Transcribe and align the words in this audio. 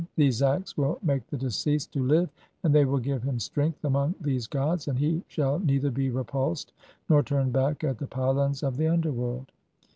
THESE 0.15 0.41
ACTS 0.41 0.77
WILL 0.79 0.97
MAKE 1.03 1.27
THE 1.27 1.37
DECEASED 1.37 1.93
TO 1.93 2.01
LIVE, 2.03 2.29
AND 2.63 2.73
THEY 2.73 2.85
WILL 2.85 2.97
GIVE 3.01 3.21
HIM 3.21 3.37
STRENGTH 3.39 3.85
AMONG 3.85 4.13
(23) 4.15 4.33
THESE 4.33 4.47
GODS, 4.47 4.87
AND 4.87 4.97
HE 4.97 5.23
SHALL 5.27 5.59
NEITHER 5.59 5.91
BE 5.91 6.09
REPULSED 6.09 6.73
NOR 7.07 7.21
TURNED 7.21 7.53
BACK 7.53 7.83
AT 7.83 7.99
THE 7.99 8.07
PYLONS 8.07 8.63
OF 8.63 8.77
THE 8.77 8.87
UNDERWORLD. 8.87 9.51